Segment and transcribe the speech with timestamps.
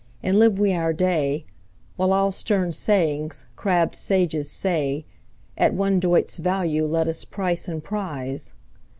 [0.23, 1.45] and live we our day,
[1.95, 5.05] While all stern sayings crabbed sages say,
[5.55, 8.51] At one doit's value let us price and prize!